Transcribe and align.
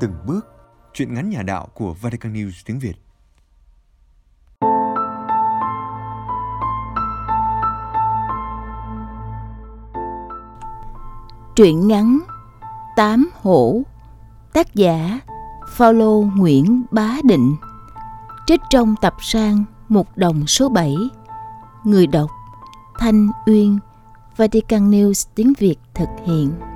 từng 0.00 0.14
bước, 0.26 0.46
chuyện 0.94 1.14
ngắn 1.14 1.30
nhà 1.30 1.42
đạo 1.42 1.68
của 1.74 1.94
Vatican 1.94 2.32
News 2.32 2.62
tiếng 2.66 2.78
Việt. 2.78 2.94
Truyện 11.56 11.88
ngắn 11.88 12.18
Tám 12.96 13.30
Hổ 13.42 13.82
Tác 14.52 14.74
giả 14.74 15.20
Phaolô 15.68 16.24
Nguyễn 16.36 16.82
Bá 16.90 17.16
Định. 17.24 17.56
Trích 18.46 18.60
trong 18.70 18.94
tập 19.00 19.14
sang 19.20 19.64
Một 19.88 20.16
đồng 20.16 20.46
số 20.46 20.68
7 20.68 20.96
Người 21.84 22.06
đọc 22.06 22.30
Thanh 22.98 23.28
Uyên 23.46 23.78
Vatican 24.36 24.90
News 24.90 25.28
tiếng 25.34 25.52
Việt 25.58 25.76
thực 25.94 26.08
hiện. 26.26 26.69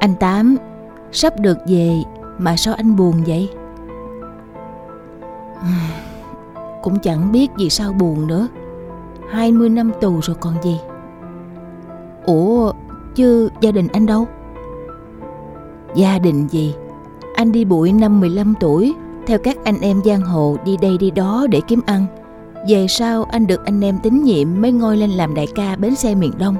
Anh 0.00 0.14
Tám, 0.14 0.56
Sắp 1.12 1.40
được 1.40 1.58
về 1.66 2.02
Mà 2.38 2.56
sao 2.56 2.74
anh 2.74 2.96
buồn 2.96 3.14
vậy? 3.26 3.50
Cũng 6.82 6.98
chẳng 6.98 7.32
biết 7.32 7.50
vì 7.58 7.70
sao 7.70 7.92
buồn 7.92 8.26
nữa. 8.26 8.48
20 9.30 9.68
năm 9.68 9.92
tù 10.00 10.20
rồi 10.22 10.36
còn 10.40 10.54
gì? 10.62 10.80
Ủa, 12.26 12.72
chứ 13.14 13.48
gia 13.60 13.70
đình 13.70 13.88
anh 13.92 14.06
đâu? 14.06 14.26
Gia 15.94 16.18
đình 16.18 16.46
gì? 16.50 16.74
Anh 17.34 17.52
đi 17.52 17.64
bụi 17.64 17.92
năm 17.92 18.20
15 18.20 18.54
tuổi, 18.60 18.94
Theo 19.26 19.38
các 19.38 19.64
anh 19.64 19.80
em 19.80 20.02
giang 20.04 20.20
hồ 20.20 20.56
đi 20.64 20.76
đây 20.76 20.98
đi 20.98 21.10
đó 21.10 21.46
để 21.50 21.60
kiếm 21.66 21.80
ăn. 21.86 22.06
Về 22.68 22.86
sau 22.88 23.24
anh 23.24 23.46
được 23.46 23.64
anh 23.64 23.84
em 23.84 23.98
tín 24.02 24.22
nhiệm 24.22 24.60
mới 24.60 24.72
ngôi 24.72 24.96
lên 24.96 25.10
làm 25.10 25.34
đại 25.34 25.46
ca 25.54 25.76
bến 25.76 25.94
xe 25.94 26.14
miền 26.14 26.32
Đông. 26.38 26.56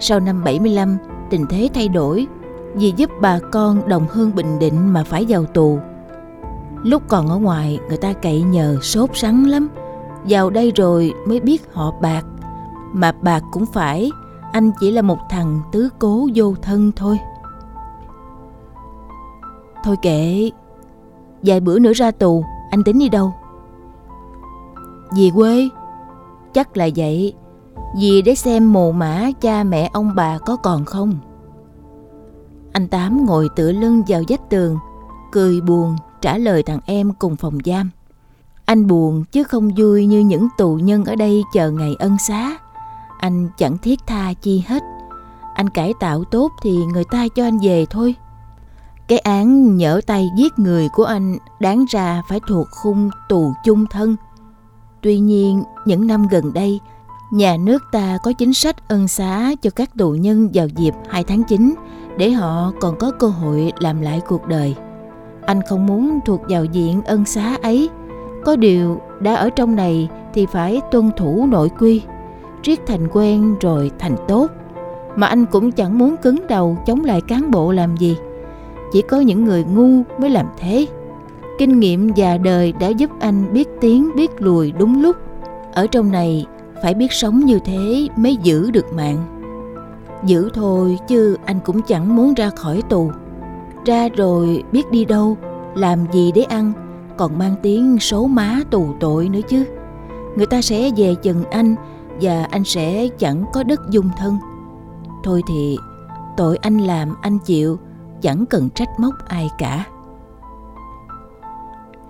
Sau 0.00 0.20
năm 0.20 0.44
75 0.44 0.96
tình 1.30 1.46
thế 1.50 1.68
thay 1.74 1.88
đổi 1.88 2.26
vì 2.74 2.92
giúp 2.96 3.10
bà 3.20 3.38
con 3.52 3.88
đồng 3.88 4.06
hương 4.10 4.34
Bình 4.34 4.58
Định 4.58 4.92
mà 4.92 5.04
phải 5.04 5.26
vào 5.28 5.44
tù. 5.44 5.78
Lúc 6.82 7.02
còn 7.08 7.28
ở 7.28 7.36
ngoài, 7.36 7.78
người 7.88 7.96
ta 7.96 8.12
cậy 8.12 8.42
nhờ 8.42 8.78
sốt 8.82 9.10
sắng 9.14 9.46
lắm. 9.46 9.68
Vào 10.28 10.50
đây 10.50 10.72
rồi 10.76 11.12
mới 11.26 11.40
biết 11.40 11.62
họ 11.72 11.92
bạc. 12.00 12.24
Mà 12.92 13.12
bạc 13.12 13.42
cũng 13.52 13.66
phải, 13.66 14.10
Anh 14.52 14.70
chỉ 14.80 14.90
là 14.90 15.02
một 15.02 15.18
thằng 15.30 15.60
tứ 15.72 15.88
cố 15.98 16.28
vô 16.34 16.54
thân 16.62 16.92
thôi. 16.96 17.18
Thôi 19.84 19.96
kệ, 20.02 20.50
Vài 21.42 21.60
bữa 21.60 21.78
nữa 21.78 21.92
ra 21.92 22.10
tù, 22.10 22.44
Anh 22.70 22.84
tính 22.84 22.98
đi 22.98 23.08
đâu? 23.08 23.34
Về 25.16 25.30
quê. 25.34 25.68
Chắc 26.52 26.76
là 26.76 26.88
vậy. 26.96 27.34
Vì 27.98 28.22
để 28.22 28.34
xem 28.34 28.72
mồ 28.72 28.92
mã 28.92 29.30
cha 29.40 29.64
mẹ 29.64 29.90
ông 29.92 30.14
bà 30.14 30.38
có 30.38 30.56
còn 30.56 30.84
không? 30.84 31.14
Anh 32.74 32.88
Tám 32.88 33.26
ngồi 33.26 33.48
tựa 33.56 33.72
lưng 33.72 34.02
vào 34.08 34.22
vách 34.28 34.50
tường 34.50 34.78
Cười 35.32 35.60
buồn 35.60 35.96
trả 36.20 36.38
lời 36.38 36.62
thằng 36.62 36.80
em 36.86 37.12
cùng 37.12 37.36
phòng 37.36 37.58
giam. 37.64 37.90
Anh 38.64 38.86
buồn 38.86 39.24
chứ 39.32 39.44
không 39.44 39.70
vui 39.76 40.06
như 40.06 40.20
những 40.20 40.48
tù 40.58 40.74
nhân 40.74 41.04
ở 41.04 41.14
đây 41.16 41.42
chờ 41.52 41.70
ngày 41.70 41.96
ân 41.98 42.16
xá. 42.18 42.58
Anh 43.18 43.48
chẳng 43.58 43.78
thiết 43.78 44.00
tha 44.06 44.32
chi 44.32 44.62
hết. 44.66 44.82
Anh 45.54 45.70
cải 45.70 45.92
tạo 46.00 46.24
tốt 46.24 46.52
thì 46.62 46.76
người 46.76 47.04
ta 47.10 47.28
cho 47.34 47.44
anh 47.44 47.58
về 47.62 47.86
thôi. 47.90 48.14
Cái 49.08 49.18
án 49.18 49.76
nhỡ 49.76 50.00
tay 50.06 50.28
giết 50.36 50.58
người 50.58 50.88
của 50.88 51.04
anh 51.04 51.36
đáng 51.60 51.84
ra 51.88 52.22
phải 52.28 52.40
thuộc 52.48 52.66
khung 52.70 53.10
tù 53.28 53.52
chung 53.64 53.86
thân. 53.86 54.16
Tuy 55.02 55.18
nhiên, 55.18 55.62
những 55.84 56.06
năm 56.06 56.26
gần 56.30 56.52
đây, 56.52 56.80
nhà 57.32 57.56
nước 57.56 57.82
ta 57.92 58.18
có 58.22 58.32
chính 58.32 58.54
sách 58.54 58.88
ân 58.88 59.08
xá 59.08 59.54
cho 59.62 59.70
các 59.70 59.90
tù 59.98 60.10
nhân 60.10 60.50
vào 60.54 60.68
dịp 60.68 60.94
2 61.08 61.24
tháng 61.24 61.42
9 61.44 61.74
để 62.16 62.30
họ 62.30 62.72
còn 62.80 62.96
có 62.96 63.10
cơ 63.10 63.26
hội 63.26 63.72
làm 63.78 64.00
lại 64.00 64.20
cuộc 64.28 64.46
đời. 64.46 64.74
Anh 65.46 65.60
không 65.68 65.86
muốn 65.86 66.18
thuộc 66.26 66.40
vào 66.48 66.64
diện 66.64 67.02
ân 67.02 67.24
xá 67.24 67.56
ấy. 67.62 67.88
Có 68.44 68.56
điều 68.56 69.00
đã 69.20 69.34
ở 69.34 69.50
trong 69.50 69.76
này 69.76 70.08
thì 70.34 70.46
phải 70.46 70.80
tuân 70.90 71.10
thủ 71.16 71.46
nội 71.50 71.70
quy, 71.78 72.02
triết 72.62 72.86
thành 72.86 73.08
quen 73.12 73.54
rồi 73.60 73.90
thành 73.98 74.16
tốt. 74.28 74.50
Mà 75.16 75.26
anh 75.26 75.46
cũng 75.46 75.72
chẳng 75.72 75.98
muốn 75.98 76.16
cứng 76.16 76.46
đầu 76.48 76.76
chống 76.86 77.04
lại 77.04 77.20
cán 77.20 77.50
bộ 77.50 77.72
làm 77.72 77.96
gì 77.96 78.16
chỉ 78.94 79.02
có 79.02 79.20
những 79.20 79.44
người 79.44 79.64
ngu 79.64 80.02
mới 80.18 80.30
làm 80.30 80.46
thế 80.58 80.86
kinh 81.58 81.80
nghiệm 81.80 82.08
già 82.14 82.36
đời 82.36 82.72
đã 82.72 82.88
giúp 82.88 83.10
anh 83.20 83.52
biết 83.52 83.68
tiến 83.80 84.10
biết 84.16 84.30
lùi 84.42 84.72
đúng 84.72 85.02
lúc 85.02 85.16
ở 85.72 85.86
trong 85.86 86.12
này 86.12 86.46
phải 86.82 86.94
biết 86.94 87.12
sống 87.12 87.40
như 87.40 87.58
thế 87.64 88.08
mới 88.16 88.36
giữ 88.36 88.70
được 88.70 88.92
mạng 88.92 89.33
giữ 90.24 90.50
thôi 90.54 90.98
chứ 91.08 91.36
anh 91.44 91.60
cũng 91.64 91.82
chẳng 91.82 92.16
muốn 92.16 92.34
ra 92.34 92.50
khỏi 92.50 92.82
tù 92.88 93.10
ra 93.84 94.08
rồi 94.08 94.62
biết 94.72 94.90
đi 94.90 95.04
đâu 95.04 95.36
làm 95.74 96.12
gì 96.12 96.32
để 96.32 96.42
ăn 96.42 96.72
còn 97.16 97.38
mang 97.38 97.54
tiếng 97.62 97.98
số 98.00 98.26
má 98.26 98.60
tù 98.70 98.86
tội 99.00 99.28
nữa 99.28 99.40
chứ 99.48 99.64
người 100.36 100.46
ta 100.46 100.62
sẽ 100.62 100.90
về 100.96 101.14
chừng 101.14 101.44
anh 101.44 101.74
và 102.20 102.44
anh 102.50 102.64
sẽ 102.64 103.08
chẳng 103.18 103.44
có 103.52 103.62
đất 103.62 103.80
dung 103.90 104.10
thân 104.18 104.38
thôi 105.24 105.42
thì 105.48 105.76
tội 106.36 106.56
anh 106.56 106.78
làm 106.78 107.14
anh 107.20 107.38
chịu 107.38 107.78
chẳng 108.24 108.46
cần 108.46 108.70
trách 108.70 109.00
móc 109.00 109.14
ai 109.28 109.50
cả. 109.58 109.84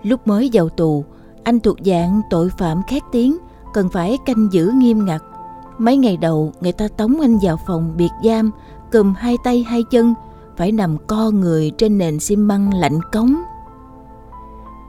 Lúc 0.03 0.27
mới 0.27 0.51
vào 0.53 0.69
tù, 0.69 1.05
anh 1.45 1.61
thuộc 1.61 1.77
dạng 1.85 2.21
tội 2.31 2.51
phạm 2.59 2.83
khét 2.89 3.03
tiếng, 3.13 3.37
cần 3.73 3.89
phải 3.89 4.19
canh 4.27 4.49
giữ 4.53 4.73
nghiêm 4.75 5.05
ngặt. 5.05 5.23
Mấy 5.79 5.97
ngày 5.97 6.17
đầu, 6.17 6.53
người 6.61 6.73
ta 6.73 6.89
tống 6.89 7.21
anh 7.21 7.39
vào 7.43 7.57
phòng 7.67 7.95
biệt 7.97 8.11
giam, 8.25 8.51
cầm 8.91 9.15
hai 9.15 9.37
tay 9.45 9.63
hai 9.69 9.83
chân, 9.91 10.15
phải 10.57 10.73
nằm 10.73 10.97
co 11.07 11.31
người 11.31 11.71
trên 11.79 11.99
nền 11.99 12.21
xi 12.21 12.37
măng 12.37 12.75
lạnh 12.75 13.01
cống. 13.13 13.35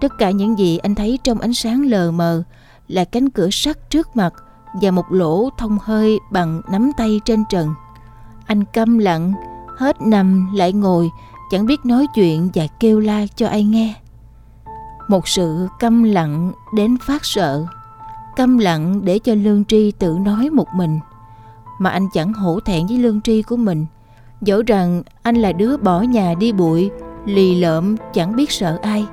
Tất 0.01 0.11
cả 0.17 0.31
những 0.31 0.59
gì 0.59 0.77
anh 0.77 0.95
thấy 0.95 1.19
trong 1.23 1.39
ánh 1.39 1.53
sáng 1.53 1.85
lờ 1.85 2.11
mờ 2.11 2.43
là 2.87 3.05
cánh 3.05 3.29
cửa 3.29 3.49
sắt 3.51 3.89
trước 3.89 4.15
mặt 4.15 4.33
và 4.81 4.91
một 4.91 5.11
lỗ 5.11 5.49
thông 5.57 5.77
hơi 5.81 6.19
bằng 6.31 6.61
nắm 6.71 6.91
tay 6.97 7.21
trên 7.25 7.43
trần. 7.49 7.73
Anh 8.45 8.63
câm 8.65 8.97
lặng, 8.97 9.33
hết 9.77 10.01
nằm 10.01 10.55
lại 10.55 10.73
ngồi 10.73 11.09
chẳng 11.51 11.65
biết 11.65 11.85
nói 11.85 12.07
chuyện 12.15 12.49
và 12.53 12.67
kêu 12.79 12.99
la 12.99 13.25
cho 13.35 13.47
ai 13.47 13.63
nghe 13.63 13.95
một 15.07 15.27
sự 15.27 15.67
câm 15.79 16.03
lặng 16.03 16.51
đến 16.73 16.97
phát 16.97 17.25
sợ 17.25 17.65
câm 18.35 18.57
lặng 18.57 19.01
để 19.03 19.19
cho 19.19 19.33
lương 19.33 19.65
tri 19.65 19.91
tự 19.91 20.17
nói 20.25 20.49
một 20.49 20.67
mình. 20.75 20.99
Mà 21.79 21.89
anh 21.89 22.07
chẳng 22.13 22.33
hổ 22.33 22.59
thẹn 22.59 22.87
với 22.87 22.97
lương 22.97 23.21
tri 23.21 23.41
của 23.41 23.57
mình. 23.57 23.85
Dẫu 24.41 24.61
rằng 24.67 25.03
anh 25.21 25.35
là 25.35 25.51
đứa 25.51 25.77
bỏ 25.77 26.01
nhà 26.01 26.33
đi 26.39 26.51
bụi 26.51 26.91
lì 27.25 27.55
lợm 27.55 27.95
chẳng 28.13 28.35
biết 28.35 28.51
sợ 28.51 28.79
ai. 28.81 29.05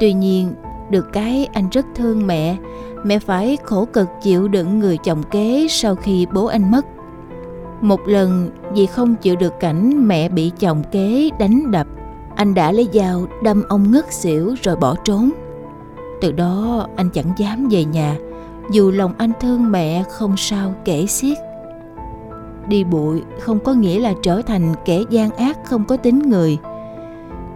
Tuy 0.00 0.12
nhiên 0.12 0.54
được 0.90 1.12
cái 1.12 1.48
anh 1.52 1.68
rất 1.70 1.86
thương 1.94 2.26
mẹ 2.26 2.56
mẹ 3.04 3.18
phải 3.18 3.58
khổ 3.64 3.84
cực 3.92 4.08
chịu 4.22 4.48
đựng 4.48 4.78
người 4.78 4.98
chồng 5.04 5.22
kế 5.30 5.66
sau 5.70 5.94
khi 5.94 6.26
bố 6.34 6.46
anh 6.46 6.70
mất. 6.70 6.86
Một 7.80 8.00
lần 8.06 8.50
vì 8.74 8.86
không 8.86 9.14
chịu 9.14 9.36
được 9.36 9.60
cảnh 9.60 10.08
mẹ 10.08 10.28
bị 10.28 10.52
chồng 10.58 10.82
kế 10.92 11.30
đánh 11.38 11.70
đập, 11.70 11.86
anh 12.36 12.54
đã 12.54 12.72
lấy 12.72 12.88
dao 12.92 13.26
đâm 13.42 13.62
ông 13.68 13.90
ngất 13.92 14.12
xỉu 14.12 14.54
rồi 14.62 14.76
bỏ 14.76 14.94
trốn. 15.04 15.30
Từ 16.22 16.32
đó 16.32 16.86
anh 16.96 17.10
chẳng 17.10 17.32
dám 17.36 17.68
về 17.70 17.84
nhà, 17.84 18.16
dù 18.70 18.90
lòng 18.90 19.12
anh 19.18 19.32
thương 19.40 19.72
mẹ 19.72 20.02
không 20.10 20.36
sao 20.36 20.74
kể 20.84 21.06
xiết. 21.06 21.38
Đi 22.68 22.84
bụi 22.84 23.22
không 23.40 23.58
có 23.58 23.74
nghĩa 23.74 23.98
là 23.98 24.12
trở 24.22 24.42
thành 24.42 24.74
kẻ 24.84 25.00
gian 25.10 25.30
ác 25.30 25.58
không 25.64 25.84
có 25.84 25.96
tính 25.96 26.18
người. 26.18 26.58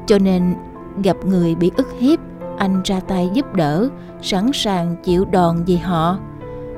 Cho 0.06 0.18
nên 0.18 0.54
gặp 1.02 1.16
người 1.24 1.54
bị 1.54 1.70
ức 1.76 1.88
hiếp, 1.98 2.18
anh 2.58 2.82
ra 2.84 3.00
tay 3.00 3.30
giúp 3.32 3.54
đỡ, 3.54 3.88
sẵn 4.22 4.50
sàng 4.54 4.96
chịu 5.04 5.24
đòn 5.24 5.64
vì 5.66 5.76
họ. 5.76 6.18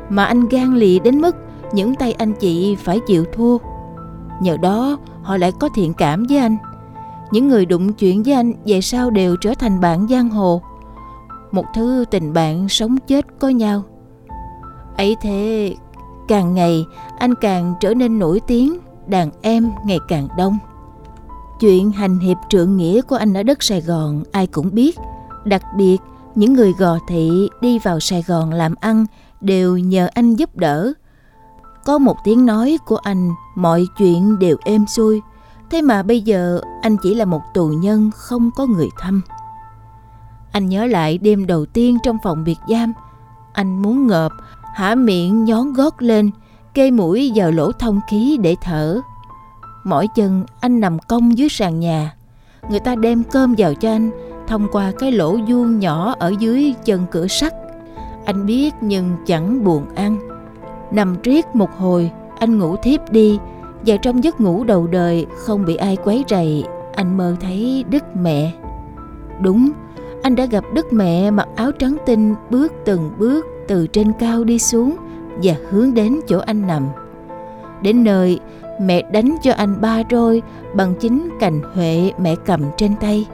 Mà 0.09 0.25
anh 0.25 0.49
gan 0.49 0.75
lì 0.75 0.99
đến 0.99 1.21
mức 1.21 1.37
những 1.73 1.95
tay 1.95 2.13
anh 2.13 2.33
chị 2.33 2.77
phải 2.77 3.01
chịu 3.07 3.25
thua. 3.35 3.59
Nhờ 4.41 4.57
đó 4.57 4.99
họ 5.23 5.37
lại 5.37 5.53
có 5.61 5.69
thiện 5.75 5.95
cảm 5.95 6.25
với 6.29 6.39
anh. 6.39 6.57
Những 7.31 7.49
người 7.49 7.67
đụng 7.67 7.93
chuyện 7.93 8.23
với 8.23 8.35
anh 8.35 8.53
về 8.67 8.81
sau 8.81 9.11
đều 9.11 9.37
trở 9.37 9.55
thành 9.55 9.81
bạn 9.81 10.07
giang 10.09 10.31
hồ. 10.31 10.63
Một 11.53 11.65
thứ 11.75 12.05
tình 12.11 12.33
bạn 12.33 12.69
sống 12.69 12.97
chết 13.07 13.27
có 13.39 13.49
nhau. 13.49 13.83
Ấy 14.97 15.17
thế, 15.23 15.75
càng 16.29 16.55
ngày 16.55 16.87
anh 17.19 17.35
càng 17.35 17.75
trở 17.81 17.95
nên 17.95 18.19
nổi 18.19 18.41
tiếng, 18.47 18.79
đàn 19.07 19.31
em 19.43 19.71
ngày 19.85 19.99
càng 20.09 20.29
đông. 20.37 20.59
Chuyện 21.61 21.91
hành 21.91 22.19
hiệp 22.19 22.37
trượng 22.49 22.77
nghĩa 22.77 23.03
của 23.03 23.17
anh 23.17 23.35
ở 23.35 23.43
đất 23.43 23.63
Sài 23.63 23.81
Gòn 23.81 24.23
ai 24.33 24.47
cũng 24.47 24.75
biết. 24.75 24.99
Đặc 25.45 25.63
biệt, 25.77 25.99
những 26.35 26.53
người 26.53 26.73
gò 26.79 26.99
thị 27.09 27.49
đi 27.61 27.79
vào 27.79 28.01
Sài 28.01 28.23
Gòn 28.23 28.53
làm 28.53 28.75
ăn 28.81 29.07
đều 29.41 29.79
nhờ 29.79 30.09
anh 30.15 30.35
giúp 30.35 30.57
đỡ 30.57 30.93
có 31.89 31.99
một 31.99 32.17
tiếng 32.25 32.47
nói 32.47 32.79
của 32.87 32.97
anh, 32.97 33.35
mọi 33.55 33.87
chuyện 33.99 34.39
đều 34.39 34.57
êm 34.65 34.87
xuôi. 34.87 35.21
Thế 35.71 35.83
mà 35.83 36.03
bây 36.03 36.21
giờ 36.21 36.61
anh 36.83 36.97
chỉ 37.03 37.15
là 37.15 37.25
một 37.25 37.41
tù 37.55 37.67
nhân 37.69 38.11
không 38.15 38.51
có 38.57 38.67
người 38.67 38.89
thăm. 38.99 39.23
Anh 40.53 40.69
nhớ 40.69 40.87
lại 40.87 41.19
đêm 41.19 41.47
đầu 41.47 41.67
tiên 41.67 41.99
trong 42.03 42.17
phòng 42.23 42.45
biệt 42.45 42.59
giam. 42.69 42.93
Anh 43.53 43.83
muốn 43.83 44.07
ngợp, 44.07 44.33
hả 44.75 44.95
miệng 44.95 45.45
nhón 45.45 45.73
gót 45.73 46.03
lên, 46.03 46.31
kê 46.75 46.91
mũi 46.91 47.33
vào 47.35 47.51
lỗ 47.51 47.73
thông 47.73 48.01
khí 48.11 48.39
để 48.43 48.57
thở. 48.63 49.01
Mỗi 49.85 50.07
chân 50.15 50.45
anh 50.61 50.81
nằm 50.81 50.99
cong 50.99 51.39
dưới 51.39 51.49
sàn 51.49 51.81
nhà. 51.81 52.15
Người 52.71 52.81
ta 52.81 52.95
đem 52.95 53.25
cơm 53.25 53.55
vào 53.59 53.75
cho 53.75 53.91
anh 53.91 54.11
Thông 54.49 54.69
qua 54.73 54.93
cái 54.99 55.13
lỗ 55.13 55.37
vuông 55.49 55.79
nhỏ 55.79 56.15
ở 56.19 56.35
dưới 56.39 56.75
chân 56.85 57.07
cửa 57.11 57.27
sắt. 57.27 57.55
Anh 58.25 58.47
biết 58.47 58.75
nhưng 58.81 59.17
chẳng 59.27 59.65
buồn 59.65 59.95
ăn. 59.95 60.19
Nằm 60.91 61.17
triết 61.23 61.57
một 61.57 61.71
hồi 61.79 62.11
Anh 62.39 62.59
ngủ 62.59 62.77
thiếp 62.77 63.13
đi. 63.13 63.39
Và 63.87 63.97
trong 63.97 64.25
giấc 64.25 64.41
ngủ 64.41 64.65
đầu 64.65 64.87
đời 64.87 65.27
Không 65.37 65.65
bị 65.65 65.77
ai 65.77 65.97
quấy 65.97 66.25
rầy 66.29 66.65
Anh 66.95 67.17
mơ 67.17 67.37
thấy 67.41 67.85
Đức 67.91 68.05
Mẹ. 68.17 68.53
Đúng 69.41 69.71
anh 70.23 70.37
đã 70.37 70.45
gặp 70.45 70.65
Đức 70.75 70.93
Mẹ 70.93 71.31
mặc 71.31 71.49
áo 71.57 71.73
trắng 71.73 71.97
tinh 72.07 72.35
Bước 72.51 72.73
từng 72.85 73.11
bước 73.19 73.47
từ 73.69 73.87
trên 73.87 74.13
cao 74.19 74.45
đi 74.45 74.59
xuống 74.59 74.97
Và 75.43 75.55
hướng 75.71 75.95
đến 75.95 76.21
chỗ 76.29 76.39
anh 76.39 76.67
nằm 76.67 76.87
Đến 77.83 78.05
nơi 78.05 78.41
mẹ 78.81 79.03
đánh 79.13 79.37
cho 79.43 79.53
anh 79.53 79.81
ba 79.81 80.03
roi 80.11 80.43
bằng 80.75 80.95
chính 81.01 81.29
cành 81.41 81.61
huệ 81.75 82.13
mẹ 82.19 82.35
cầm 82.47 82.61
trên 82.77 82.97
tay. 83.01 83.27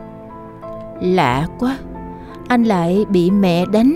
Lạ 1.01 1.49
quá, 1.59 1.79
anh 2.49 2.65
lại 2.65 3.05
bị 3.09 3.31
mẹ 3.31 3.67
đánh. 3.73 3.95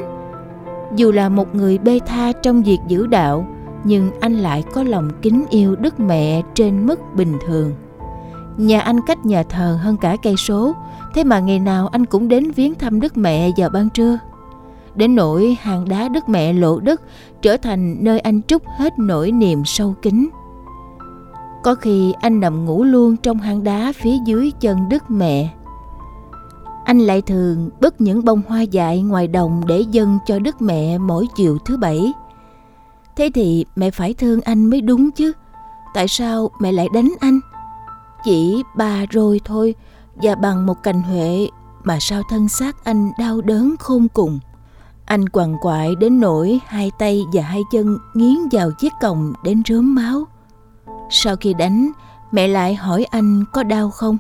Dù 0.97 1.13
là 1.13 1.29
một 1.29 1.55
người 1.55 1.79
bê 1.79 2.01
tha 2.07 2.33
trong 2.33 2.63
việc 2.63 2.79
giữ 2.89 3.07
đạo, 3.07 3.47
nhưng 3.85 4.11
anh 4.21 4.35
lại 4.35 4.65
có 4.75 4.83
lòng 4.83 5.11
kính 5.23 5.45
yêu 5.51 5.77
đức 5.77 6.01
mẹ 6.01 6.43
trên 6.55 6.87
mức 6.87 7.01
bình 7.15 7.33
thường. 7.47 7.73
Nhà 8.59 8.81
anh 8.81 9.01
cách 9.07 9.27
nhà 9.27 9.43
thờ 9.43 9.79
hơn 9.83 9.97
cả 9.97 10.17
cây 10.23 10.37
số, 10.37 10.75
thế 11.15 11.25
mà 11.25 11.41
ngày 11.41 11.59
nào 11.59 11.89
anh 11.89 12.07
cũng 12.07 12.29
đến 12.29 12.51
viếng 12.51 12.75
thăm 12.75 13.01
đức 13.01 13.17
mẹ 13.17 13.51
vào 13.57 13.71
ban 13.71 13.91
trưa. 13.91 14.19
Đến 14.95 15.15
nỗi 15.15 15.57
hàng 15.61 15.89
đá 15.89 16.09
đức 16.09 16.29
mẹ 16.29 16.53
lộ 16.53 16.81
đất 16.81 17.01
trở 17.43 17.57
thành 17.57 17.97
nơi 18.01 18.21
anh 18.21 18.43
trút 18.43 18.63
hết 18.79 18.99
nỗi 18.99 19.33
niềm 19.33 19.65
sâu 19.65 19.95
kín. 20.03 20.29
Có 21.63 21.75
khi 21.75 22.15
anh 22.21 22.41
nằm 22.41 22.65
ngủ 22.65 22.85
luôn 22.85 23.17
trong 23.17 23.39
hang 23.39 23.65
đá 23.65 23.93
phía 23.97 24.17
dưới 24.27 24.53
chân 24.61 24.89
Đức 24.89 25.11
Mẹ. 25.11 25.55
Anh 26.85 26.99
lại 26.99 27.23
thường 27.23 27.71
bứt 27.81 28.01
những 28.01 28.25
bông 28.25 28.43
hoa 28.49 28.63
dại 28.63 29.03
ngoài 29.03 29.29
đồng 29.29 29.63
để 29.67 29.81
dâng 29.81 30.19
cho 30.27 30.39
Đức 30.39 30.63
Mẹ 30.63 30.99
mỗi 30.99 31.27
chiều 31.37 31.59
thứ 31.65 31.77
bảy. 31.77 32.13
Thế 33.17 33.31
thì 33.35 33.65
mẹ 33.77 33.91
phải 33.91 34.15
thương 34.15 34.41
anh 34.41 34.65
mới 34.65 34.81
đúng 34.81 35.11
chứ. 35.11 35.33
Tại 35.95 36.09
sao 36.09 36.51
mẹ 36.61 36.73
lại 36.73 36.87
đánh 36.95 37.15
anh? 37.21 37.41
Chỉ 38.25 38.63
ba 38.77 39.05
rồi 39.11 39.41
thôi 39.45 39.75
và 40.15 40.35
bằng 40.35 40.67
một 40.67 40.83
cành 40.83 41.03
huệ 41.03 41.49
mà 41.85 41.99
sao 42.01 42.23
thân 42.31 42.49
xác 42.49 42.85
anh 42.85 43.11
đau 43.19 43.41
đớn 43.41 43.75
khôn 43.79 44.09
cùng. 44.09 44.39
Anh 45.05 45.29
quằn 45.29 45.57
quại 45.61 45.95
đến 45.95 46.21
nỗi 46.21 46.61
hai 46.67 46.91
tay 46.99 47.25
và 47.33 47.43
hai 47.43 47.63
chân 47.73 47.99
nghiến 48.15 48.37
vào 48.53 48.71
chiếc 48.71 48.93
còng 49.01 49.33
đến 49.45 49.63
rớm 49.69 49.95
máu. 49.95 50.25
Sau 51.11 51.37
khi 51.37 51.55
đánh, 51.55 51.91
mẹ 52.33 52.49
lại 52.49 52.75
hỏi 52.75 53.05
anh 53.05 53.45
có 53.53 53.63
đau 53.63 53.91
không? 53.91 54.19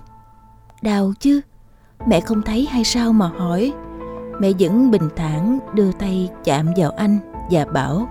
Đau 0.82 1.12
chứ, 1.20 1.40
mẹ 2.06 2.20
không 2.20 2.42
thấy 2.42 2.68
hay 2.70 2.84
sao 2.84 3.12
mà 3.12 3.30
hỏi. 3.38 3.72
Mẹ 4.40 4.52
vẫn 4.58 4.90
bình 4.90 5.08
thản 5.16 5.58
đưa 5.74 5.92
tay 5.92 6.28
chạm 6.44 6.66
vào 6.76 6.90
anh 6.90 7.18
và 7.50 7.64
bảo 7.64 8.08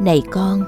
Này 0.00 0.22
con, 0.30 0.64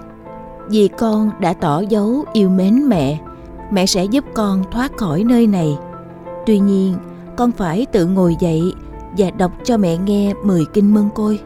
vì 0.68 0.88
con 0.88 1.30
đã 1.40 1.52
tỏ 1.52 1.80
dấu 1.80 2.24
yêu 2.32 2.50
mến 2.50 2.88
mẹ, 2.88 3.20
mẹ 3.70 3.86
sẽ 3.86 4.04
giúp 4.04 4.24
con 4.34 4.62
thoát 4.70 4.96
khỏi 4.96 5.24
nơi 5.24 5.46
này. 5.46 5.78
Tuy 6.46 6.58
nhiên, 6.58 6.94
con 7.36 7.52
phải 7.52 7.86
tự 7.92 8.06
ngồi 8.06 8.36
dậy 8.38 8.62
và 9.18 9.30
đọc 9.30 9.52
cho 9.64 9.76
mẹ 9.76 9.96
nghe 9.96 10.34
10 10.44 10.64
kinh 10.72 10.94
mân 10.94 11.08
côi. 11.14 11.40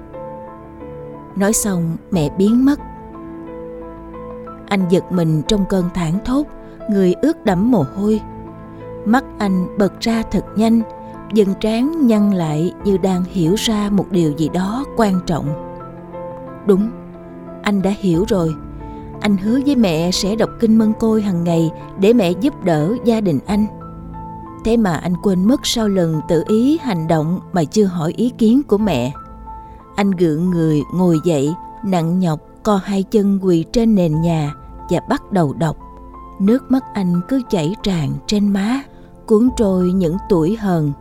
Nói 1.36 1.52
xong, 1.52 1.96
mẹ 2.10 2.30
biến 2.38 2.64
mất 2.64 2.80
anh 4.68 4.88
giật 4.88 5.12
mình 5.12 5.42
trong 5.48 5.64
cơn 5.68 5.84
thảng 5.94 6.18
thốt, 6.24 6.46
người 6.90 7.14
ướt 7.22 7.44
đẫm 7.44 7.70
mồ 7.70 7.84
hôi. 7.96 8.20
Mắt 9.04 9.24
anh 9.38 9.78
bật 9.78 10.00
ra 10.00 10.22
thật 10.30 10.44
nhanh, 10.56 10.80
dần 11.32 11.48
trán 11.60 12.06
nhăn 12.06 12.30
lại 12.30 12.74
như 12.84 12.96
đang 12.96 13.24
hiểu 13.24 13.54
ra 13.54 13.90
một 13.90 14.06
điều 14.10 14.32
gì 14.32 14.48
đó 14.48 14.84
quan 14.96 15.20
trọng. 15.26 15.46
Đúng, 16.66 16.90
anh 17.62 17.82
đã 17.82 17.90
hiểu 17.98 18.24
rồi. 18.28 18.54
Anh 19.20 19.36
hứa 19.36 19.60
với 19.66 19.76
mẹ 19.76 20.10
sẽ 20.10 20.36
đọc 20.36 20.50
kinh 20.60 20.78
mân 20.78 20.92
côi 20.92 21.22
hàng 21.22 21.44
ngày 21.44 21.70
để 22.00 22.12
mẹ 22.12 22.30
giúp 22.30 22.64
đỡ 22.64 22.94
gia 23.04 23.20
đình 23.20 23.38
anh. 23.46 23.66
Thế 24.64 24.76
mà 24.76 24.94
anh 24.94 25.14
quên 25.22 25.44
mất 25.44 25.60
sau 25.66 25.88
lần 25.88 26.20
tự 26.28 26.44
ý 26.48 26.78
hành 26.82 27.08
động 27.08 27.40
mà 27.52 27.64
chưa 27.64 27.84
hỏi 27.84 28.12
ý 28.16 28.30
kiến 28.38 28.62
của 28.62 28.78
mẹ. 28.78 29.12
Anh 29.96 30.10
gượng 30.10 30.50
người 30.50 30.82
ngồi 30.94 31.20
dậy, 31.24 31.54
nặng 31.84 32.18
nhọc 32.18 32.40
co 32.62 32.76
hai 32.76 33.02
chân 33.02 33.38
quỳ 33.42 33.64
trên 33.72 33.94
nền 33.94 34.20
nhà 34.20 34.54
và 34.90 35.00
bắt 35.08 35.32
đầu 35.32 35.52
đọc. 35.52 35.76
Nước 36.40 36.70
mắt 36.70 36.84
anh 36.94 37.20
cứ 37.28 37.42
chảy 37.50 37.74
tràn 37.82 38.10
trên 38.26 38.52
má, 38.52 38.82
cuốn 39.26 39.48
trôi 39.56 39.92
những 39.92 40.16
tuổi 40.28 40.56
hờn. 40.56 40.92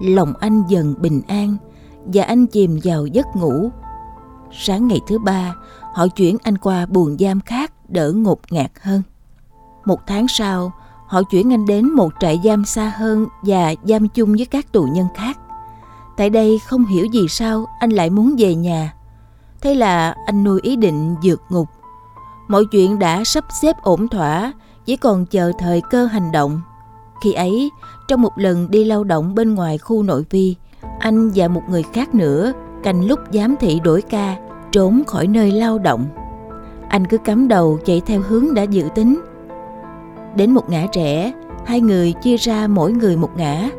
Lòng 0.00 0.32
anh 0.40 0.62
dần 0.68 0.94
bình 0.98 1.22
an 1.28 1.56
và 2.04 2.22
anh 2.22 2.46
chìm 2.46 2.78
vào 2.84 3.06
giấc 3.06 3.26
ngủ. 3.36 3.70
Sáng 4.52 4.88
ngày 4.88 5.00
thứ 5.06 5.18
ba, 5.18 5.54
họ 5.94 6.08
chuyển 6.08 6.36
anh 6.42 6.58
qua 6.58 6.86
buồng 6.86 7.16
giam 7.18 7.40
khác 7.40 7.72
đỡ 7.88 8.12
ngột 8.12 8.40
ngạt 8.50 8.70
hơn. 8.80 9.02
Một 9.84 10.00
tháng 10.06 10.28
sau, 10.28 10.72
họ 11.06 11.22
chuyển 11.22 11.52
anh 11.52 11.66
đến 11.66 11.90
một 11.90 12.12
trại 12.20 12.40
giam 12.44 12.64
xa 12.64 12.92
hơn 12.96 13.26
và 13.42 13.74
giam 13.84 14.08
chung 14.08 14.32
với 14.32 14.46
các 14.46 14.72
tù 14.72 14.82
nhân 14.82 15.06
khác. 15.14 15.38
Tại 16.16 16.30
đây 16.30 16.58
không 16.66 16.84
hiểu 16.84 17.04
gì 17.04 17.26
sao 17.28 17.66
anh 17.80 17.90
lại 17.90 18.10
muốn 18.10 18.34
về 18.38 18.54
nhà 18.54 18.94
Thế 19.64 19.74
là 19.74 20.14
anh 20.26 20.44
nuôi 20.44 20.60
ý 20.62 20.76
định 20.76 21.14
vượt 21.22 21.42
ngục. 21.48 21.68
Mọi 22.48 22.64
chuyện 22.64 22.98
đã 22.98 23.24
sắp 23.24 23.44
xếp 23.62 23.76
ổn 23.82 24.08
thỏa, 24.08 24.52
chỉ 24.84 24.96
còn 24.96 25.26
chờ 25.26 25.52
thời 25.58 25.80
cơ 25.90 26.06
hành 26.06 26.32
động. 26.32 26.60
Khi 27.22 27.32
ấy, 27.32 27.70
trong 28.08 28.22
một 28.22 28.38
lần 28.38 28.70
đi 28.70 28.84
lao 28.84 29.04
động 29.04 29.34
bên 29.34 29.54
ngoài 29.54 29.78
khu 29.78 30.02
nội 30.02 30.24
vi, 30.30 30.56
anh 30.98 31.30
và 31.34 31.48
một 31.48 31.62
người 31.68 31.82
khác 31.82 32.14
nữa 32.14 32.52
canh 32.82 33.04
lúc 33.04 33.20
giám 33.32 33.54
thị 33.60 33.80
đổi 33.80 34.02
ca, 34.02 34.36
trốn 34.74 35.02
khỏi 35.06 35.26
nơi 35.26 35.50
lao 35.52 35.78
động. 35.78 36.06
Anh 36.88 37.06
cứ 37.06 37.18
cắm 37.18 37.48
đầu 37.48 37.78
chạy 37.84 38.02
theo 38.06 38.20
hướng 38.20 38.54
đã 38.54 38.62
dự 38.62 38.88
tính. 38.94 39.20
Đến 40.36 40.50
một 40.50 40.70
ngã 40.70 40.86
rẽ, 40.92 41.32
hai 41.64 41.80
người 41.80 42.12
chia 42.12 42.36
ra 42.36 42.66
mỗi 42.66 42.92
người 42.92 43.16
một 43.16 43.30
ngã. 43.36 43.70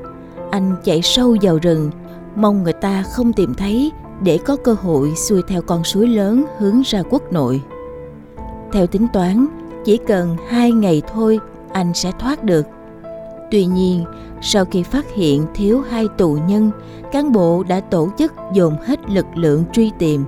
Anh 0.52 0.76
chạy 0.84 1.02
sâu 1.02 1.38
vào 1.42 1.60
rừng, 1.62 1.92
mong 2.36 2.64
người 2.64 2.74
ta 2.74 3.04
không 3.04 3.34
tìm 3.34 3.54
thấy 3.54 3.92
để 4.22 4.38
có 4.38 4.56
cơ 4.56 4.74
hội 4.74 5.14
xuôi 5.16 5.42
theo 5.48 5.62
con 5.62 5.84
suối 5.84 6.08
lớn 6.08 6.46
hướng 6.58 6.82
ra 6.86 7.04
quốc 7.10 7.34
nội. 7.34 7.62
Theo 8.72 8.88
tính 8.88 9.08
toán, 9.14 9.46
chỉ 9.86 9.98
cần 9.98 10.38
hai 10.50 10.72
ngày 10.72 11.02
thôi 11.14 11.40
anh 11.72 11.94
sẽ 11.94 12.12
thoát 12.20 12.44
được. 12.44 12.66
Tuy 13.52 13.66
nhiên, 13.66 14.06
sau 14.42 14.66
khi 14.66 14.84
phát 14.84 15.06
hiện 15.14 15.46
thiếu 15.56 15.82
hai 15.90 16.08
tù 16.18 16.38
nhân, 16.48 16.72
cán 17.12 17.32
bộ 17.32 17.64
đã 17.64 17.80
tổ 17.80 18.10
chức 18.18 18.34
dồn 18.54 18.76
hết 18.86 19.10
lực 19.10 19.26
lượng 19.36 19.64
truy 19.74 19.92
tìm. 20.00 20.26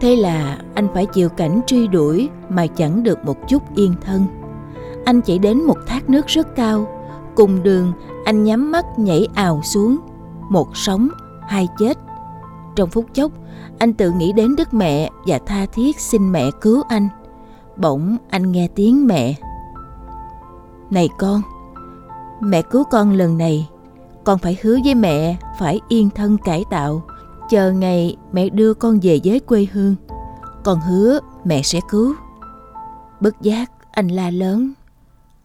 Thế 0.00 0.16
là 0.16 0.58
anh 0.74 0.88
phải 0.94 1.06
chịu 1.06 1.28
cảnh 1.28 1.60
truy 1.66 1.86
đuổi 1.86 2.28
mà 2.48 2.66
chẳng 2.66 3.02
được 3.02 3.24
một 3.24 3.48
chút 3.48 3.62
yên 3.76 3.94
thân. 4.04 4.24
Anh 5.04 5.20
chạy 5.20 5.38
đến 5.38 5.62
một 5.62 5.76
thác 5.86 6.10
nước 6.10 6.26
rất 6.26 6.56
cao, 6.56 6.86
cùng 7.34 7.62
đường 7.62 7.92
anh 8.24 8.44
nhắm 8.44 8.72
mắt 8.72 8.98
nhảy 8.98 9.28
ào 9.34 9.60
xuống, 9.64 9.98
một 10.50 10.76
sống, 10.76 11.08
hai 11.48 11.68
chết 11.78 11.98
trong 12.76 12.90
phút 12.90 13.04
chốc, 13.14 13.32
anh 13.78 13.92
tự 13.92 14.10
nghĩ 14.10 14.32
đến 14.32 14.56
đức 14.56 14.74
mẹ 14.74 15.10
và 15.26 15.38
tha 15.46 15.66
thiết 15.66 16.00
xin 16.00 16.32
mẹ 16.32 16.50
cứu 16.60 16.82
anh. 16.88 17.08
Bỗng 17.76 18.16
anh 18.30 18.52
nghe 18.52 18.68
tiếng 18.74 19.06
mẹ. 19.06 19.34
Này 20.90 21.08
con, 21.18 21.42
mẹ 22.40 22.62
cứu 22.62 22.84
con 22.84 23.12
lần 23.12 23.38
này, 23.38 23.68
con 24.24 24.38
phải 24.38 24.58
hứa 24.62 24.78
với 24.84 24.94
mẹ 24.94 25.36
phải 25.58 25.80
yên 25.88 26.10
thân 26.10 26.38
cải 26.38 26.64
tạo, 26.70 27.02
chờ 27.50 27.72
ngày 27.72 28.16
mẹ 28.32 28.48
đưa 28.48 28.74
con 28.74 28.98
về 29.02 29.20
với 29.24 29.40
quê 29.40 29.66
hương. 29.72 29.94
Con 30.64 30.80
hứa 30.80 31.18
mẹ 31.44 31.62
sẽ 31.62 31.80
cứu. 31.88 32.14
Bất 33.20 33.42
giác 33.42 33.70
anh 33.92 34.08
la 34.08 34.30
lớn. 34.30 34.72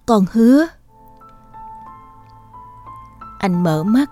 Con 0.06 0.26
hứa. 0.32 0.68
Anh 3.40 3.64
mở 3.64 3.84
mắt 3.84 4.12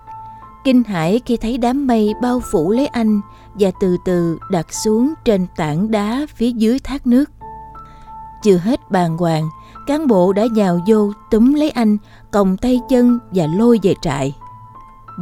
kinh 0.64 0.84
hãi 0.84 1.22
khi 1.26 1.38
thấy 1.38 1.58
đám 1.58 1.88
mây 1.88 2.14
bao 2.22 2.40
phủ 2.40 2.72
lấy 2.72 2.88
anh 2.88 3.22
và 3.54 3.72
từ 3.80 3.98
từ 4.06 4.38
đặt 4.50 4.74
xuống 4.74 5.14
trên 5.26 5.48
tảng 5.56 5.92
đá 5.92 6.26
phía 6.36 6.52
dưới 6.52 6.80
thác 6.80 7.08
nước. 7.08 7.30
Chưa 8.44 8.58
hết 8.58 8.92
bàng 8.92 9.18
hoàng, 9.18 9.50
cán 9.88 10.08
bộ 10.08 10.34
đã 10.34 10.46
nhào 10.52 10.80
vô 10.88 11.12
túm 11.32 11.54
lấy 11.54 11.70
anh, 11.70 11.98
còng 12.32 12.58
tay 12.58 12.82
chân 12.90 13.20
và 13.32 13.48
lôi 13.48 13.80
về 13.84 13.96
trại. 14.02 14.36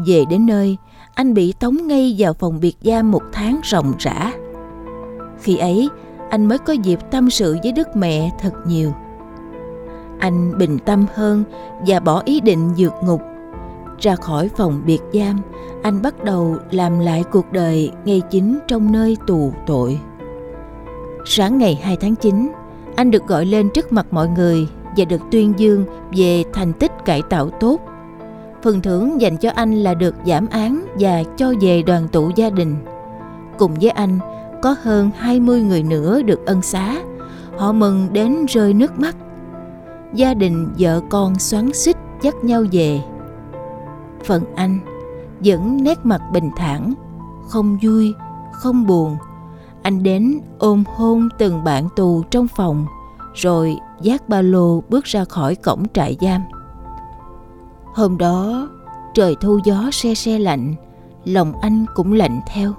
Về 0.05 0.25
đến 0.29 0.45
nơi, 0.45 0.77
anh 1.13 1.33
bị 1.33 1.53
tống 1.59 1.87
ngay 1.87 2.15
vào 2.17 2.33
phòng 2.33 2.59
biệt 2.59 2.75
giam 2.81 3.11
một 3.11 3.23
tháng 3.31 3.59
ròng 3.63 3.93
rã. 3.99 4.31
Khi 5.41 5.57
ấy, 5.57 5.89
anh 6.29 6.45
mới 6.45 6.57
có 6.57 6.73
dịp 6.73 6.99
tâm 7.11 7.29
sự 7.29 7.57
với 7.63 7.71
đức 7.71 7.87
mẹ 7.95 8.31
thật 8.39 8.53
nhiều. 8.67 8.93
Anh 10.19 10.57
bình 10.57 10.77
tâm 10.85 11.05
hơn 11.13 11.43
và 11.87 11.99
bỏ 11.99 12.21
ý 12.25 12.41
định 12.41 12.69
vượt 12.77 12.93
ngục 13.03 13.21
ra 14.01 14.15
khỏi 14.15 14.49
phòng 14.57 14.81
biệt 14.85 15.01
giam, 15.13 15.41
anh 15.83 16.01
bắt 16.01 16.23
đầu 16.23 16.55
làm 16.71 16.99
lại 16.99 17.23
cuộc 17.31 17.51
đời 17.51 17.91
ngay 18.05 18.21
chính 18.31 18.59
trong 18.67 18.91
nơi 18.91 19.17
tù 19.27 19.53
tội. 19.67 19.99
Sáng 21.25 21.57
ngày 21.57 21.79
2 21.83 21.97
tháng 22.01 22.15
9, 22.15 22.51
anh 22.95 23.11
được 23.11 23.27
gọi 23.27 23.45
lên 23.45 23.69
trước 23.69 23.93
mặt 23.93 24.05
mọi 24.11 24.27
người 24.27 24.67
và 24.97 25.05
được 25.05 25.21
tuyên 25.31 25.53
dương 25.57 25.85
về 26.17 26.43
thành 26.53 26.73
tích 26.73 26.91
cải 27.05 27.21
tạo 27.21 27.49
tốt. 27.49 27.79
Phần 28.63 28.81
thưởng 28.81 29.21
dành 29.21 29.37
cho 29.37 29.51
anh 29.55 29.75
là 29.75 29.93
được 29.93 30.15
giảm 30.25 30.47
án 30.47 30.85
và 30.99 31.23
cho 31.37 31.53
về 31.61 31.81
đoàn 31.81 32.07
tụ 32.07 32.31
gia 32.35 32.49
đình. 32.49 32.75
Cùng 33.57 33.73
với 33.81 33.89
anh, 33.89 34.19
có 34.61 34.75
hơn 34.81 35.09
20 35.17 35.61
người 35.61 35.83
nữa 35.83 36.21
được 36.21 36.45
ân 36.45 36.61
xá. 36.61 37.01
Họ 37.57 37.71
mừng 37.71 38.07
đến 38.11 38.45
rơi 38.49 38.73
nước 38.73 38.99
mắt. 38.99 39.15
Gia 40.13 40.33
đình 40.33 40.67
vợ 40.79 41.01
con 41.09 41.39
xoắn 41.39 41.73
xích 41.73 41.97
dắt 42.21 42.35
nhau 42.43 42.63
về. 42.71 43.01
Phần 44.25 44.43
anh 44.55 44.79
vẫn 45.39 45.83
nét 45.83 45.99
mặt 46.03 46.21
bình 46.33 46.49
thản, 46.57 46.93
không 47.47 47.77
vui, 47.83 48.13
không 48.51 48.87
buồn. 48.87 49.17
Anh 49.81 50.03
đến 50.03 50.39
ôm 50.59 50.83
hôn 50.95 51.29
từng 51.37 51.63
bạn 51.63 51.87
tù 51.95 52.23
trong 52.29 52.47
phòng, 52.47 52.85
rồi 53.33 53.77
giác 54.01 54.29
ba 54.29 54.41
lô 54.41 54.83
bước 54.89 55.05
ra 55.05 55.25
khỏi 55.25 55.55
cổng 55.55 55.85
trại 55.93 56.17
giam. 56.21 56.41
Hôm 57.93 58.17
đó, 58.17 58.69
trời 59.13 59.35
thu 59.41 59.59
gió 59.63 59.89
se 59.91 60.15
se 60.15 60.39
lạnh, 60.39 60.75
lòng 61.25 61.53
anh 61.61 61.85
cũng 61.95 62.13
lạnh 62.13 62.41
theo. 62.47 62.73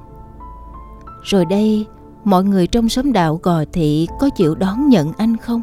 Rồi 1.23 1.45
đây, 1.45 1.87
mọi 2.25 2.45
người 2.45 2.67
trong 2.67 2.89
xóm 2.89 3.13
đạo 3.13 3.41
Gò 3.43 3.65
Thị 3.73 4.09
có 4.21 4.31
chịu 4.31 4.55
đón 4.55 4.89
nhận 4.89 5.13
anh 5.13 5.37
không? 5.37 5.63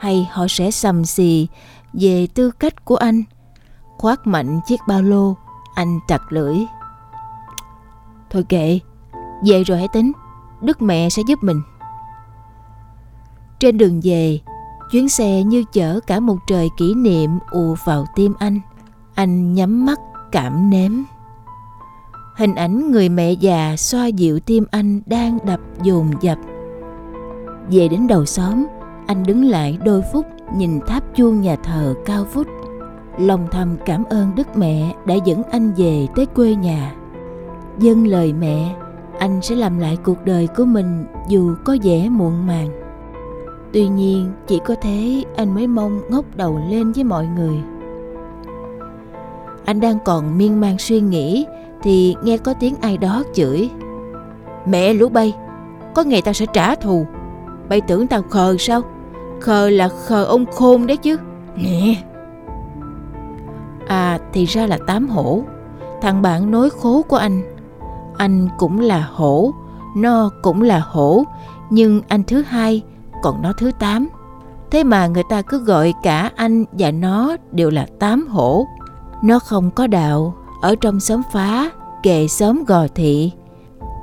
Hay 0.00 0.28
họ 0.32 0.46
sẽ 0.48 0.70
sầm 0.70 1.04
xì 1.04 1.48
về 1.92 2.26
tư 2.34 2.50
cách 2.50 2.84
của 2.84 2.96
anh? 2.96 3.22
Khoác 3.98 4.26
mạnh 4.26 4.60
chiếc 4.66 4.80
ba 4.88 5.00
lô, 5.00 5.36
anh 5.74 5.98
chặt 6.08 6.32
lưỡi. 6.32 6.56
Thôi 8.30 8.44
kệ, 8.48 8.78
về 9.46 9.64
rồi 9.64 9.78
hãy 9.78 9.88
tính, 9.92 10.12
Đức 10.60 10.82
mẹ 10.82 11.10
sẽ 11.10 11.22
giúp 11.26 11.38
mình. 11.42 11.62
Trên 13.58 13.78
đường 13.78 14.00
về, 14.04 14.40
chuyến 14.92 15.08
xe 15.08 15.42
như 15.42 15.64
chở 15.72 16.00
cả 16.06 16.20
một 16.20 16.36
trời 16.46 16.70
kỷ 16.76 16.94
niệm 16.94 17.30
ùa 17.50 17.76
vào 17.84 18.04
tim 18.14 18.32
anh. 18.38 18.60
Anh 19.14 19.54
nhắm 19.54 19.86
mắt 19.86 20.00
cảm 20.32 20.70
nếm. 20.70 20.92
Hình 22.36 22.54
ảnh 22.54 22.90
người 22.90 23.08
mẹ 23.08 23.32
già 23.32 23.76
xoa 23.76 24.06
dịu 24.06 24.40
tim 24.40 24.64
anh 24.70 25.00
đang 25.06 25.38
đập 25.46 25.60
dồn 25.82 26.10
dập. 26.20 26.38
Về 27.70 27.88
đến 27.88 28.06
đầu 28.06 28.24
xóm, 28.24 28.66
anh 29.06 29.22
đứng 29.26 29.44
lại 29.44 29.78
đôi 29.84 30.02
phút 30.12 30.26
nhìn 30.56 30.80
tháp 30.86 31.16
chuông 31.16 31.40
nhà 31.40 31.56
thờ 31.56 31.94
cao 32.06 32.24
vút. 32.32 32.46
Lòng 33.18 33.46
thầm 33.50 33.76
cảm 33.86 34.04
ơn 34.04 34.34
Đức 34.34 34.56
Mẹ 34.56 34.94
đã 35.06 35.14
dẫn 35.24 35.42
anh 35.42 35.72
về 35.76 36.06
tới 36.16 36.26
quê 36.26 36.54
nhà. 36.54 36.94
Dâng 37.78 38.06
lời 38.06 38.32
mẹ, 38.32 38.74
anh 39.18 39.42
sẽ 39.42 39.54
làm 39.54 39.78
lại 39.78 39.96
cuộc 40.04 40.24
đời 40.24 40.48
của 40.56 40.64
mình 40.64 41.04
dù 41.28 41.54
có 41.64 41.76
vẻ 41.82 42.08
muộn 42.08 42.46
màng. 42.46 42.81
Tuy 43.72 43.88
nhiên, 43.88 44.32
chỉ 44.46 44.60
có 44.64 44.74
thế 44.82 45.24
anh 45.36 45.54
mới 45.54 45.66
mong 45.66 46.00
ngóc 46.10 46.24
đầu 46.36 46.60
lên 46.70 46.92
với 46.92 47.04
mọi 47.04 47.26
người. 47.26 47.56
Anh 49.64 49.80
đang 49.80 49.98
còn 50.04 50.38
miên 50.38 50.60
man 50.60 50.78
suy 50.78 51.00
nghĩ 51.00 51.46
thì 51.82 52.16
nghe 52.22 52.38
có 52.38 52.54
tiếng 52.54 52.74
ai 52.80 52.98
đó 52.98 53.22
chửi. 53.34 53.70
Mẹ 54.66 54.94
lũ 54.94 55.08
bay, 55.08 55.34
có 55.94 56.02
ngày 56.02 56.22
tao 56.22 56.34
sẽ 56.34 56.46
trả 56.52 56.74
thù. 56.74 57.06
Bay 57.68 57.80
tưởng 57.80 58.06
tao 58.06 58.22
khờ 58.22 58.56
sao? 58.58 58.82
Khờ 59.40 59.70
là 59.70 59.88
khờ 59.88 60.24
ông 60.24 60.44
khôn 60.52 60.86
đấy 60.86 60.96
chứ. 60.96 61.16
Nè. 61.56 61.94
À 63.86 64.18
thì 64.32 64.44
ra 64.44 64.66
là 64.66 64.78
tám 64.86 65.08
hổ. 65.08 65.42
Thằng 66.00 66.22
bạn 66.22 66.50
nối 66.50 66.70
khố 66.70 67.02
của 67.02 67.16
anh. 67.16 67.42
Anh 68.16 68.48
cũng 68.58 68.80
là 68.80 69.08
hổ, 69.12 69.50
nó 69.96 70.30
cũng 70.42 70.62
là 70.62 70.82
hổ, 70.86 71.24
nhưng 71.70 72.00
anh 72.08 72.22
thứ 72.24 72.42
hai, 72.42 72.82
còn 73.22 73.42
nó 73.42 73.52
thứ 73.52 73.70
tám. 73.78 74.08
Thế 74.70 74.84
mà 74.84 75.06
người 75.06 75.22
ta 75.28 75.42
cứ 75.42 75.58
gọi 75.58 75.94
cả 76.02 76.30
anh 76.36 76.64
và 76.72 76.90
nó 76.90 77.36
đều 77.52 77.70
là 77.70 77.86
tám 77.98 78.26
hổ. 78.28 78.66
Nó 79.22 79.38
không 79.38 79.70
có 79.70 79.86
đạo, 79.86 80.34
ở 80.62 80.74
trong 80.80 81.00
xóm 81.00 81.22
phá, 81.32 81.70
kề 82.02 82.28
xóm 82.28 82.64
Gò 82.64 82.86
Thị. 82.94 83.32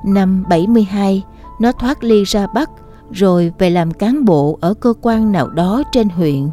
Năm 0.06 0.44
72, 0.50 1.24
nó 1.60 1.72
thoát 1.72 2.04
ly 2.04 2.24
ra 2.24 2.48
Bắc, 2.48 2.70
rồi 3.12 3.54
về 3.58 3.70
làm 3.70 3.92
cán 3.92 4.26
bộ 4.26 4.58
ở 4.62 4.74
cơ 4.74 4.94
quan 5.02 5.32
nào 5.32 5.50
đó 5.50 5.84
trên 5.92 6.10
huyện. 6.10 6.50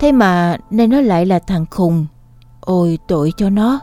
Thế 0.00 0.12
mà 0.12 0.56
nay 0.70 0.86
nó 0.86 1.00
lại 1.00 1.26
là 1.26 1.38
thằng 1.38 1.66
khùng. 1.70 2.06
Ôi 2.60 2.98
tội 3.08 3.32
cho 3.36 3.50
nó. 3.50 3.80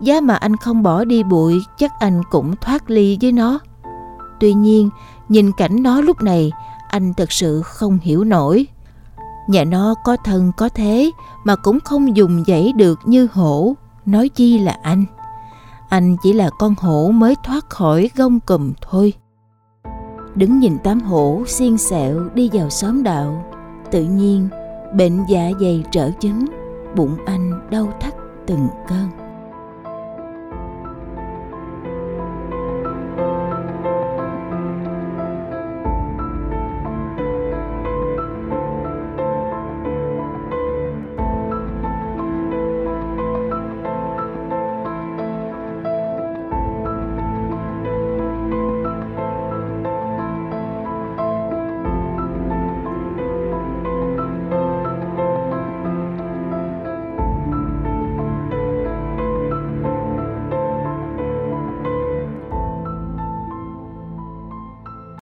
Giá 0.00 0.20
mà 0.20 0.34
anh 0.34 0.56
không 0.56 0.82
bỏ 0.82 1.04
đi 1.04 1.22
bụi, 1.22 1.62
chắc 1.78 1.92
anh 2.00 2.22
cũng 2.30 2.56
thoát 2.56 2.90
ly 2.90 3.18
với 3.20 3.32
nó. 3.32 3.58
Tuy 4.40 4.54
nhiên, 4.54 4.90
nhìn 5.28 5.52
cảnh 5.52 5.82
nó 5.82 6.00
lúc 6.00 6.22
này, 6.22 6.52
anh 6.90 7.14
thật 7.14 7.32
sự 7.32 7.62
không 7.62 7.98
hiểu 8.02 8.24
nổi. 8.24 8.66
Nhà 9.48 9.64
nó 9.64 9.94
có 10.04 10.16
thân 10.24 10.52
có 10.56 10.68
thế 10.68 11.10
mà 11.44 11.56
cũng 11.56 11.78
không 11.80 12.16
dùng 12.16 12.44
dãy 12.46 12.72
được 12.76 12.98
như 13.04 13.28
hổ, 13.32 13.74
nói 14.06 14.28
chi 14.28 14.58
là 14.58 14.78
anh. 14.82 15.04
Anh 15.88 16.16
chỉ 16.22 16.32
là 16.32 16.50
con 16.58 16.74
hổ 16.78 17.10
mới 17.10 17.34
thoát 17.44 17.70
khỏi 17.70 18.10
gông 18.16 18.40
cùm 18.40 18.72
thôi. 18.80 19.12
Đứng 20.34 20.58
nhìn 20.58 20.78
tám 20.78 21.00
hổ 21.00 21.42
xiên 21.46 21.78
xẹo 21.78 22.28
đi 22.34 22.50
vào 22.52 22.70
xóm 22.70 23.02
đạo, 23.02 23.44
tự 23.90 24.02
nhiên 24.02 24.48
bệnh 24.94 25.24
dạ 25.28 25.50
dày 25.60 25.84
trở 25.90 26.10
chứng, 26.20 26.46
bụng 26.96 27.16
anh 27.26 27.70
đau 27.70 27.92
thắt 28.00 28.14
từng 28.46 28.68
cơn. 28.88 29.19